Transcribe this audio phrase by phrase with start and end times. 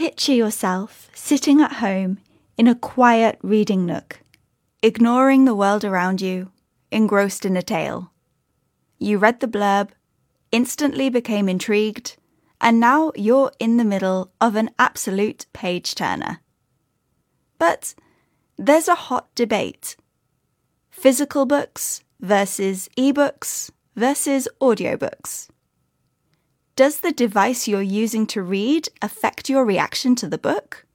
[0.00, 2.20] Picture yourself sitting at home
[2.56, 4.20] in a quiet reading nook,
[4.82, 6.50] ignoring the world around you,
[6.90, 8.10] engrossed in a tale.
[8.98, 9.90] You read the blurb,
[10.52, 12.16] instantly became intrigued,
[12.62, 16.40] and now you're in the middle of an absolute page turner.
[17.58, 17.94] But
[18.56, 19.96] there's a hot debate
[20.88, 25.50] physical books versus ebooks versus audiobooks.
[26.80, 30.86] Does the device you're using to read affect your reaction to the book?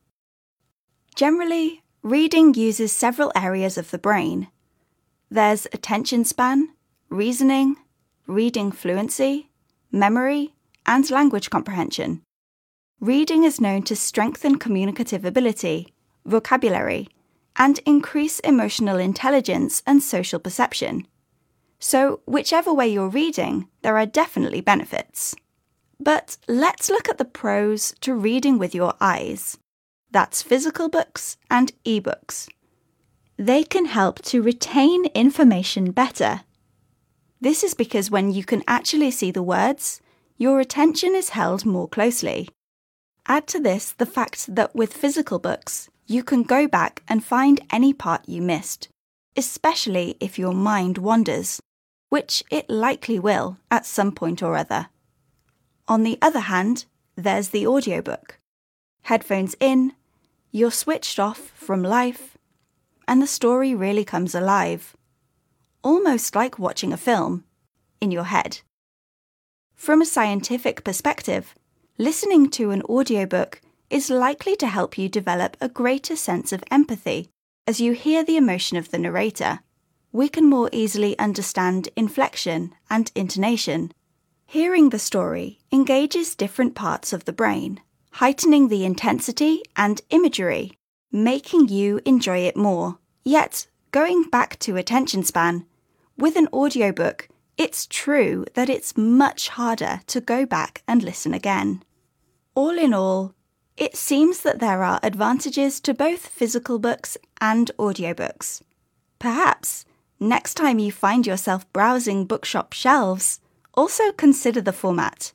[1.15, 4.47] Generally, reading uses several areas of the brain.
[5.29, 6.69] There's attention span,
[7.09, 7.75] reasoning,
[8.25, 9.51] reading fluency,
[9.91, 10.55] memory,
[10.87, 12.23] and language comprehension.
[12.99, 15.93] Reading is known to strengthen communicative ability,
[16.25, 17.09] vocabulary,
[17.57, 21.05] and increase emotional intelligence and social perception.
[21.77, 25.35] So, whichever way you're reading, there are definitely benefits.
[25.99, 29.57] But let's look at the pros to reading with your eyes.
[30.11, 32.49] That's physical books and ebooks.
[33.37, 36.41] They can help to retain information better.
[37.41, 40.01] This is because when you can actually see the words,
[40.37, 42.49] your attention is held more closely.
[43.27, 47.61] Add to this the fact that with physical books, you can go back and find
[47.71, 48.87] any part you missed,
[49.35, 51.61] especially if your mind wanders,
[52.09, 54.87] which it likely will at some point or other.
[55.87, 58.39] On the other hand, there's the audiobook.
[59.03, 59.93] Headphones in,
[60.51, 62.37] you're switched off from life,
[63.07, 64.95] and the story really comes alive.
[65.83, 67.43] Almost like watching a film
[68.01, 68.61] in your head.
[69.75, 71.53] From a scientific perspective,
[71.99, 77.29] listening to an audiobook is likely to help you develop a greater sense of empathy
[77.67, 79.59] as you hear the emotion of the narrator.
[80.11, 83.91] We can more easily understand inflection and intonation
[84.45, 87.81] Hearing the story engages different parts of the brain,
[88.13, 90.77] heightening the intensity and imagery,
[91.11, 92.99] making you enjoy it more.
[93.23, 95.65] Yet, going back to attention span,
[96.17, 97.27] with an audiobook,
[97.57, 101.83] it's true that it's much harder to go back and listen again.
[102.53, 103.33] All in all,
[103.75, 108.61] it seems that there are advantages to both physical books and audiobooks.
[109.19, 109.85] Perhaps
[110.19, 113.41] next time you find yourself browsing bookshop shelves,
[113.75, 115.31] also consider the format.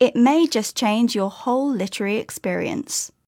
[0.00, 3.10] It may just change your whole literary experience.